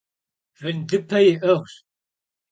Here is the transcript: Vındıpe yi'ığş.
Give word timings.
Vındıpe 0.59 1.19
yi'ığş. 1.25 1.73